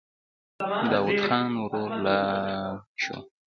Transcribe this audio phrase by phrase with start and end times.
[0.91, 3.17] داوود خان ورو ولاړ شو.